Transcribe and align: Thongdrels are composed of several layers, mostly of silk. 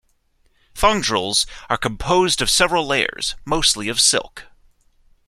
Thongdrels 0.73 1.45
are 1.69 1.77
composed 1.77 2.41
of 2.41 2.49
several 2.49 2.87
layers, 2.87 3.35
mostly 3.45 3.87
of 3.87 4.01
silk. 4.01 4.45